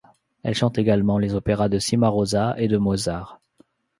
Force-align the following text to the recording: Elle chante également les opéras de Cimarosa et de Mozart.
Elle 0.41 0.55
chante 0.55 0.79
également 0.79 1.19
les 1.19 1.35
opéras 1.35 1.69
de 1.69 1.77
Cimarosa 1.77 2.55
et 2.57 2.67
de 2.67 2.79
Mozart. 2.79 3.39